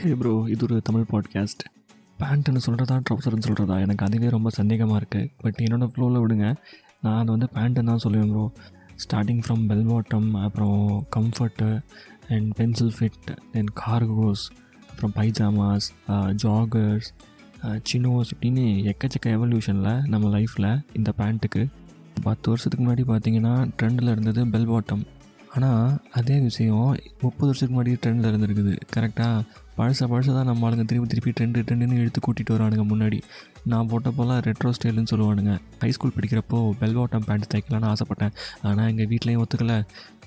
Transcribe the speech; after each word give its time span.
ஹே 0.00 0.14
bro 0.14 0.44
இது 0.48 0.64
ஒரு 0.64 0.80
Tamil 0.82 1.04
podcast 1.12 1.62
பேண்ட்டுன்னு 2.18 2.60
சொல்கிறதா 2.66 3.00
ட்ரௌசர்னு 3.10 3.46
சொல்கிறதா 3.48 3.80
எனக்கு 3.80 4.06
அதுவே 4.06 4.28
ரொம்ப 4.28 4.50
சந்தேகமாக 4.56 5.00
இருக்குது 5.02 5.30
பட் 5.40 5.54
என்னோடய 5.60 5.88
ஃப்ளோவில் 5.94 6.22
விடுங்க. 6.22 6.54
நான் 7.00 7.18
அதை 7.18 7.36
வந்து 7.36 7.48
பேண்ட்டுன்னு 7.54 7.86
தான் 7.86 8.02
சொல்லுவேன் 8.04 8.30
bro 8.30 8.52
starting 8.96 9.42
from 9.46 9.66
bell 9.66 9.86
bottom 9.86 10.42
அப்புறம் 10.42 11.06
comfort 11.16 11.80
and 12.28 12.54
pencil 12.54 12.92
fit 12.98 13.36
then 13.52 13.68
cargos 13.86 14.44
அப்புறம் 14.90 15.12
பைஜாமாஸ் 15.14 15.88
ஜாகர்ஸ் 16.34 17.14
சினோஸ் 17.62 18.32
இப்படின்னு 18.34 18.92
எக்கச்சக்க 18.92 19.28
எவல்யூஷனில் 19.28 20.06
நம்ம 20.06 20.38
லைஃப்பில் 20.38 20.80
இந்த 20.92 21.12
பேண்ட்டுக்கு 21.18 21.66
பத்து 22.22 22.50
வருஷத்துக்கு 22.50 22.86
முன்னாடி 22.86 23.06
பார்த்தீங்கன்னா 23.10 23.70
ட்ரெண்டில் 23.82 24.10
இருந்தது 24.10 24.46
பெல் 24.46 24.68
பாட்டம் 24.68 25.06
ஆனால் 25.54 25.86
அதே 26.18 26.36
விஷயம் 26.48 26.84
முப்பது 27.22 27.48
வருஷத்துக்கு 27.48 27.76
முன்னாடி 27.76 27.92
ட்ரெண்டில் 28.02 28.30
இருந்திருக்குது. 28.30 28.74
கரெக்டாக 28.94 29.44
பழச 29.78 30.06
பழச 30.12 30.28
தான் 30.36 30.48
நம்ம 30.50 30.66
ஆளுங்க 30.66 30.84
திருப்பி 30.90 31.08
திருப்பி 31.12 31.32
ட்ரெண்டு 31.38 31.64
ட்ரெண்டுன்னு 31.66 32.00
எடுத்து 32.02 32.20
கூட்டிகிட்டு 32.26 32.54
வரானுங்க 32.56 32.84
முன்னாடி. 32.92 33.18
நான் 33.72 33.88
போட்டப்போலாம் 33.92 34.40
ரெட்ரோ 34.48 34.70
ஸ்டைலுன்னு 34.76 35.12
சொல்லுவானுங்க. 35.12 35.54
ஹை 35.82 35.90
ஸ்கூல் 35.96 36.14
படிக்கிறப்போ 36.16 36.58
பெல் 36.80 36.96
பாட்டம் 36.98 37.26
பேண்ட் 37.28 37.50
தைக்கலான்னு 37.54 37.90
ஆசைப்பட்டேன். 37.92 38.34
ஆனால் 38.62 38.88
எங்கள் 38.92 39.10
வீட்லேயும் 39.12 39.42
ஒத்துக்கலை. 39.44 39.78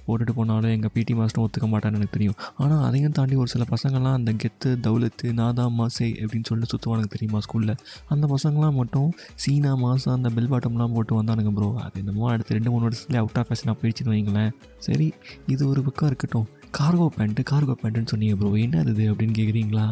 போட்டுட்டு 0.07 0.33
போனாலும் 0.39 0.73
எங்கள் 0.75 0.93
பிடி 0.95 1.13
மாஸ்டரும் 1.19 1.45
ஒத்துக்க 1.47 1.67
மாட்டான்னு 1.73 1.99
எனக்கு 1.99 2.15
தெரியும். 2.17 2.37
ஆனால் 2.63 2.83
அதையும் 2.87 3.15
தாண்டி 3.17 3.35
ஒரு 3.43 3.51
சில 3.53 3.65
பசங்கள்லாம் 3.73 4.17
அந்த 4.19 4.33
கெத்து 4.43 4.71
தௌலத்து 4.87 5.33
நாதா 5.41 5.65
மாசை 5.79 6.09
அப்படின்னு 6.23 6.49
சொல்லிட்டு 6.51 6.71
சுற்றுவானுங்க 6.73 7.11
தெரியுமா 7.15 7.41
ஸ்கூலில் 7.45 7.75
அந்த 8.15 8.27
பசங்களாம் 8.35 8.77
மட்டும் 8.81 9.09
சீனா 9.43 9.73
மாதம் 9.85 10.15
அந்த 10.17 10.31
பெல் 10.37 10.51
பாட்டம்லாம் 10.53 10.95
போட்டு 10.97 11.21
வந்தானுங்க 11.21 11.53
ப்ரோ 11.59 11.69
அது 11.85 11.99
என்னமோ 12.03 12.29
அடுத்த 12.33 12.55
ரெண்டு 12.59 12.71
மூணு 12.73 12.85
வருஷத்துலேயே 12.87 13.23
அவுட் 13.23 13.39
ஆஃப் 13.41 13.49
ஃபேஷனாக 13.49 13.77
போயிடுச்சுன்னு 13.81 14.13
வைங்களேன். 14.15 14.51
சரி 14.87 15.07
இது 15.53 15.63
ஒரு 15.71 15.83
பக்கம் 15.87 16.09
இருக்கட்டும். 16.11 16.47
கார்கோ 16.77 17.05
பேண்ட்டு 17.15 17.41
கார்கோ 17.49 17.73
பேண்ட்டுன்னு 17.81 18.11
சொன்னீங்க 18.11 18.35
ப்ரோ 18.35 18.49
என்ன 18.65 18.79
அது 18.83 19.03
அப்படின்னு 19.11 19.35
கேட்குறீங்களா 19.39 19.83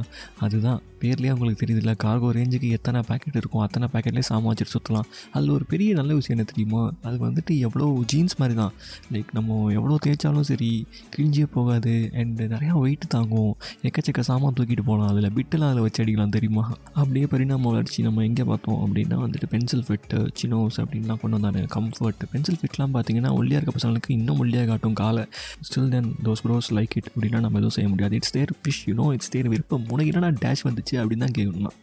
அதுதான். 0.45 0.79
பேர்லேயே 1.01 1.31
உங்களுக்கு 1.33 1.59
தெரியுதுல்ல 1.61 1.93
கார்கோ 2.03 2.27
ரேஞ்சுக்கு 2.37 2.67
எத்தனை 2.77 2.99
பேக்கெட் 3.07 3.37
இருக்கும் 3.39 3.61
அத்தனை 3.61 3.87
பேக்கெட்லேயே 3.93 4.25
சாமான் 4.29 4.49
வச்சுட்டு 4.51 4.73
சுற்றலாம் 4.73 5.07
அதில் 5.31 5.49
ஒரு 5.49 5.65
பெரிய 5.65 5.93
நல்ல 5.99 6.11
விஷயம் 6.13 6.35
என்ன 6.35 6.45
தெரியுமா? 6.51 6.81
அது 7.01 7.17
வந்துட்டு 7.25 7.53
எவ்வளோ 7.67 7.85
ஜீன்ஸ் 8.11 8.35
மாதிரி 8.37 8.55
தான் 8.59 8.73
லைக் 9.13 9.29
நம்ம 9.33 9.57
எவ்வளோ 9.77 9.95
தேய்ச்சாலும் 10.05 10.47
சரி 10.49 10.69
கிழிஞ்சே 11.15 11.45
போகாது 11.55 11.93
அண்டு 12.21 12.45
நிறையா 12.53 12.73
வெயிட் 12.83 13.07
தாங்கும். 13.07 13.53
எக்கச்சக்க 13.89 14.23
சாமான் 14.29 14.57
தூக்கிட்டு 14.59 14.85
போகலாம் 14.89 15.09
அதில் 15.13 15.29
பிட்டெல்லாம் 15.37 15.71
அதில் 15.71 15.85
வச்சு 15.87 16.03
அடிக்கலாம் 16.03 16.35
தெரியுமா? 16.37 16.65
அப்படியே 16.93 17.25
பரிணாம 17.25 17.71
வளர்ச்சி 17.71 18.01
நம்ம 18.07 18.23
எங்கே 18.29 18.43
பார்த்தோம் 18.43 18.79
அப்படின்னா 18.85 19.19
வந்துட்டு 19.25 19.49
பென்சில் 19.55 19.85
ஃபிட்டு 19.89 20.19
சினோஸ் 20.41 20.79
அப்படின்லாம் 20.83 21.21
கொண்டு 21.23 21.39
வந்தாங்க. 21.39 21.63
கம்ஃபர்ட் 21.77 22.23
பென்சில் 22.33 22.59
ஃபிட்லாம் 22.61 22.95
பார்த்தீங்கன்னா 22.97 23.33
ஒல்லியாக 23.39 23.61
இருக்க 23.61 23.75
பசங்களுக்கு 23.79 24.11
இன்னும் 24.19 24.41
ஒல்லியாக 24.45 24.67
காட்டும் 24.73 24.99
காலை. 25.03 25.25
Still 25.69 25.91
then 25.95 26.11
those 26.23 26.45
bros 26.47 26.70
like 26.77 26.95
it 26.99 27.09
அப்படின்னா 27.11 27.39
நம்ம 27.45 27.59
எதுவும் 27.61 27.75
செய்ய 27.77 27.89
முடியாது. 27.89 28.15
It's 28.19 28.35
their 28.37 28.51
wish 28.65 28.83
you know 28.89 29.05
it's 29.15 29.33
their 29.35 29.49
விருப்பம். 29.53 29.85
உனக்கு 29.93 30.11
என்னடா 30.13 30.31
டேஷ் 30.45 30.65
வந்துச்சு 30.69 30.95
அப்படின்னு 31.01 31.25
தான் 31.25 31.37
கேட்கணும் 31.39 31.77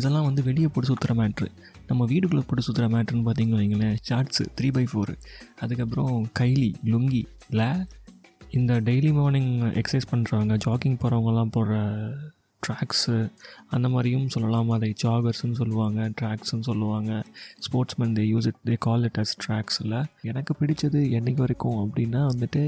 இதெல்லாம் 0.00 0.26
வந்து 0.28 0.42
வெளியே 0.48 0.68
போட்டு 0.74 0.90
சுற்றுற 0.90 1.14
மேட்ரு 1.20 1.48
நம்ம 1.88 2.04
வீடுக்குள்ளே 2.12 2.44
போட்டு 2.50 2.66
சுற்றுற 2.66 2.86
மேட்ருன்னு 2.94 3.26
பார்த்தீங்கன்னு 3.28 3.62
வைங்களேன் 3.62 3.96
ஷார்ட்ஸு 4.08 4.44
த்ரீ 4.58 4.68
பை 4.76 4.84
ஃபோரு 4.92 5.14
அதுக்கப்புறம் 5.60 6.14
கைலி 6.40 6.70
லுங்கி 6.92 7.24
லே 7.60 7.70
இந்த 8.58 8.72
டெய்லி 8.86 9.10
மார்னிங் 9.18 9.52
எக்ஸசைஸ் 9.80 10.12
பண்ணுறவங்க 10.12 10.56
ஜாக்கிங் 10.66 10.96
போகிறவங்கலாம் 11.02 11.52
போடுற 11.56 11.76
ட்ராக்ஸு 12.62 13.14
அந்த 13.74 13.86
மாதிரியும் 13.92 14.26
சொல்லலாம். 14.28 14.68
அதை 14.70 14.88
ஜாகர்ஸ்னு 15.02 15.56
சொல்லுவாங்க 15.60 16.00
ட்ராக்ஸ்னு 16.20 16.66
சொல்லுவாங்க. 16.68 17.10
Sportsman 17.64 18.14
they 18.18 18.24
use 18.32 18.48
it 18.50 18.60
they 18.68 18.76
call 18.86 19.06
it 19.08 19.18
as 19.22 19.34
ட்ராக்ஸில் 19.44 19.96
எனக்கு 20.30 20.54
பிடிச்சது 20.60 21.00
என்றைக்கு 21.18 21.44
வரைக்கும் 21.44 21.80
அப்படின்னா 21.84 22.20
வந்துட்டு 22.32 22.62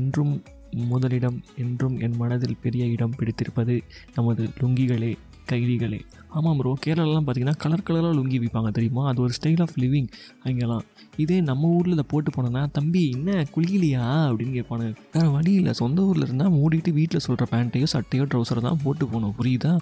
என்றும் 0.00 0.34
முதலிடம் 0.74 1.38
என்றும் 1.56 2.00
என் 2.00 2.16
மனதில் 2.16 2.60
பெரிய 2.62 2.84
இடம் 2.86 3.16
பிடித்திருப்பது 3.16 3.76
நமது 4.14 4.44
லுங்கிகளே 4.60 5.12
கைதிகளே. 5.50 5.98
ஆமாம் 6.28 6.56
ப்ரோ 6.56 6.70
கேரளாலாம் 6.86 7.24
பார்த்தீங்கன்னா 7.24 7.56
கலர் 7.56 7.84
கலராக 7.88 8.12
லுங்கி 8.18 8.38
விற்பாங்க 8.42 8.70
தெரியுமா? 8.70 9.08
அது 9.08 9.22
ஒரு 9.22 9.32
ஸ்டைல் 9.38 9.60
ஆஃப் 9.60 9.74
லிவிங் 9.76 10.08
அங்கெல்லாம். 10.42 10.84
இதே 11.16 11.40
நம்ம 11.40 11.68
ஊரில் 11.68 11.92
இதை 11.92 12.04
போட்டு 12.08 12.30
போனோன்னா 12.36 12.62
தம்பி 12.72 13.10
என்ன 13.10 13.44
குளிக்கலையா 13.54 14.04
அப்படின்னு 14.28 14.54
கேட்பானு 14.58 14.86
வேறு 15.12 15.30
வழி 15.30 15.52
இல்லை 15.52 15.72
சொந்த 15.72 16.02
ஊரில் 16.02 16.22
இருந்தால் 16.22 16.52
மூடிட்டு 16.52 16.92
வீட்டில் 16.92 17.24
சொல்கிற 17.26 17.46
பேண்ட்டையோ 17.50 17.88
சட்டையோ 17.92 18.24
ட்ரௌசரை 18.32 18.60
தான் 18.60 18.80
போட்டு 18.84 19.06
போகணும். 19.06 19.34
புரியுதா? 19.38 19.72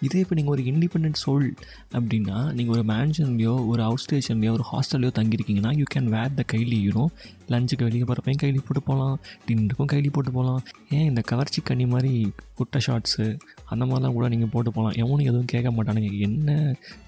இதே 0.00 0.18
இப்போ 0.18 0.34
நீங்கள் 0.34 0.54
ஒரு 0.56 0.62
இண்டிபெண்ட் 0.62 1.20
சோல் 1.24 1.48
அப்படின்னா 1.92 2.52
நீங்கள் 2.52 2.74
ஒரு 2.78 2.84
மேன்ஷன்லையோ 2.92 3.66
ஒரு 3.66 3.82
அவுட் 3.82 4.04
ஸ்டேஷன்லையோ 4.06 4.52
ஒரு 4.52 4.66
ஹாஸ்டல்லையோ 4.72 5.12
தங்கியிருக்கீங்கன்னா 5.20 5.72
you 5.78 5.84
can 5.94 6.10
wear 6.16 6.34
the 6.34 6.44
kaili 6.52 6.80
you know 6.88 7.06
லஞ்சுக்கு 7.54 7.86
வெளியே 7.88 8.04
போகிறப்பையும் 8.04 8.40
கைலி 8.42 8.60
போட்டு 8.66 8.82
போகலாம் 8.88 9.16
டின்னருக்கும் 9.46 9.90
கைலி 9.92 10.10
போட்டு 10.16 10.32
போகலாம் 10.36 10.60
ஏன் 10.96 11.06
இந்த 11.10 11.22
கவர்ச்சி 11.30 11.60
கண்ணி 11.70 11.86
மாதிரி 11.94 12.12
குட்டை 12.58 12.80
ஷார்ட்ஸு 12.86 13.26
அந்த 13.72 13.82
மாதிரிலாம் 13.84 14.16
கூட 14.18 14.26
நீங்கள் 14.34 14.52
போட்டு 14.54 14.70
போகலாம் 14.76 14.96
எவனும் 15.02 15.26
எதுவும் 15.30 15.50
கேட்க 15.52 15.70
மாட்டானுங்க. 15.76 16.10
என்ன? 16.28 16.50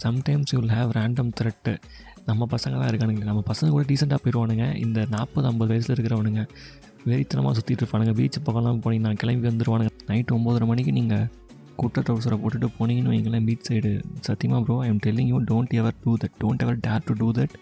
Sometimes 0.05 0.53
you 0.55 0.59
will 0.61 0.75
have 0.79 0.93
random 0.99 1.33
thread 1.41 1.75
நம்ம 2.29 2.47
பசங்க 2.53 2.75
தான் 2.81 2.91
இருக்கானுங்க 2.91 3.25
நம்ம 3.31 3.41
பசங்க 3.51 3.71
கூட 3.75 3.85
டீசெண்டாக 3.91 4.21
போயிடுவானுங்க 4.25 4.67
இந்த 4.85 5.01
நாற்பது 5.15 5.47
ஐம்பது 5.51 5.71
வயசில் 5.73 5.95
இருக்கிறவனுங்க. 5.97 6.43
வெறித்தனமாக 7.09 7.55
சுற்றிட்டு 7.57 7.83
இருப்பானுங்க. 7.83 8.13
பீச் 8.19 8.39
பக்கம்லாம் 8.47 8.83
போனீங்கன்னா 8.85 9.19
கிளம்பி 9.23 9.49
வந்துடுவானுங்க 9.49 9.91
நைட்டு 10.11 10.35
ஒம்பதரை 10.37 10.69
மணிக்கு 10.71 10.95
நீங்கள் 11.01 11.27
குட்டை 11.81 12.01
ட்ரௌசரை 12.07 12.37
போட்டுட்டு 12.43 12.69
போனீங்கன்னு 12.79 13.13
வைங்களேன் 13.13 13.47
பீச் 13.49 13.69
சைடு 13.69 13.91
சத்தியமாக 14.27 14.61
bro 14.67 14.75
I 14.85 14.89
am 14.93 15.01
telling 15.07 15.31
you 15.33 15.39
don't 15.51 15.73
ever 15.81 15.97
do 16.05 16.13
that 16.23 16.37
don't 16.43 16.63
ever 16.65 16.79
dare 16.87 17.07
to 17.09 17.15
do 17.23 17.29
that 17.39 17.55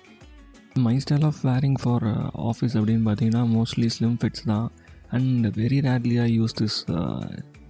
my 0.75 0.97
style 0.97 1.25
of 1.25 1.39
wearing 1.43 1.75
for 1.83 2.05
office 2.51 2.77
அப்படின்னு 2.79 3.05
பார்த்தீங்கன்னா 3.09 3.43
மோஸ்ட்லி 3.55 3.89
ஸ்லிம் 3.99 4.17
ஃபிட்ஸ் 4.23 4.45
தான். 4.45 4.71
And 5.11 5.47
very 5.47 5.79
rarely 5.89 6.23
I 6.23 6.41
use 6.41 6.55
this 6.61 6.79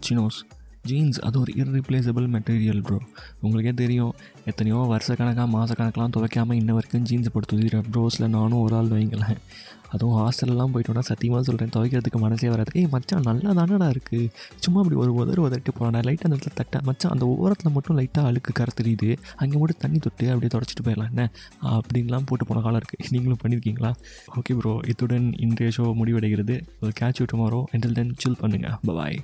chinos 0.08 0.38
jeans 0.84 1.18
அது 1.20 1.36
ஒரு 1.40 1.52
irreplaceable 1.56 2.24
material 2.28 2.80
bro 2.80 2.96
உங்களுக்கே 3.40 3.72
தெரியும் 3.74 4.14
எத்தனையோ 4.44 4.78
வருஷக்கணக்காக 4.92 5.50
மாதக்கணக்கெலாம் 5.52 6.14
துவைக்காமல் 6.16 6.58
இன்ன 6.60 6.74
வரைக்கும் 6.74 7.04
ஜீன்ஸ் 7.04 7.32
போட்டு 7.32 7.50
துதிக்கிற 7.50 7.82
ப்ரோஸில் 7.92 8.26
நானும் 8.28 8.62
ஒரு 8.62 8.74
ஆள் 8.76 8.90
வைங்களேன் 8.94 9.38
அதுவும் 9.92 10.16
ஹாஸ்டல்லாம் 10.18 10.72
போயிட்டோன்னா 10.74 11.04
சத்தியமாக 11.08 11.42
சொல்கிறேன் 11.42 11.72
துவைக்கிறதுக்கு 11.74 12.18
மனசே 12.18 12.48
வராது. 12.48 12.70
ஏய் 12.74 12.88
மச்சான் 12.92 13.26
நல்லா 13.26 13.50
தானடா 13.52 13.88
இருக்குது 13.90 14.28
சும்மா 14.64 14.78
அப்படி 14.80 14.96
ஒரு 15.02 15.12
உதறு 15.14 15.40
உதறிட்டு 15.46 15.72
போகலாம் 15.72 16.06
லைட்டாக 16.06 16.28
அந்த 16.28 16.36
இடத்துல 16.36 16.54
தட்ட 16.54 16.80
மச்சான் 16.82 17.12
அந்த 17.12 17.26
ஓரத்தில் 17.34 17.72
மட்டும் 17.72 17.98
லைட்டாக 17.98 18.30
அழுக்கு 18.30 18.52
கரை 18.52 18.74
தெரியுது 18.80 19.10
அங்கே 19.36 19.58
மட்டும் 19.58 19.80
தண்ணி 19.80 19.98
தொட்டு 19.98 20.26
அப்படியே 20.32 20.52
தொடச்சிட்டு 20.54 20.86
போயிடலாம் 20.86 21.10
என்ன? 21.12 21.26
அப்படின்லாம் 21.72 22.26
போட்டு 22.30 22.46
போன 22.46 22.62
காலம் 22.62 22.80
இருக்குது 22.82 23.12
நீங்களும் 23.14 23.42
பண்ணியிருக்கீங்களா 23.44 23.92
ஓகே 24.38 24.56
ப்ரோ 24.60 24.74
இத்துடன் 24.92 25.28
இன்றைய 25.46 25.70
ஷோ 25.76 25.86
முடிவடைகிறது. 26.00 26.56
ஒரு 26.80 26.92
catch 27.00 27.22
tomorrow 27.32 27.60
until 27.74 27.92
then 27.92 28.14
chill 28.18 28.40
பண்ணுங்கள் 28.42 28.78
பாய் 28.92 29.20